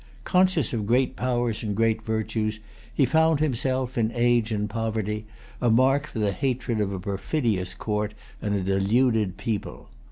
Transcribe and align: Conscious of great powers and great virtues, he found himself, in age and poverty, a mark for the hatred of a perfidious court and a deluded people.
Conscious 0.23 0.73
of 0.73 0.87
great 0.87 1.15
powers 1.15 1.61
and 1.61 1.75
great 1.75 2.01
virtues, 2.01 2.59
he 2.91 3.05
found 3.05 3.39
himself, 3.39 3.99
in 3.99 4.11
age 4.15 4.51
and 4.51 4.67
poverty, 4.67 5.27
a 5.61 5.69
mark 5.69 6.07
for 6.07 6.17
the 6.17 6.31
hatred 6.33 6.79
of 6.79 6.91
a 6.91 6.99
perfidious 6.99 7.75
court 7.75 8.15
and 8.41 8.55
a 8.55 8.61
deluded 8.61 9.37
people. 9.37 9.89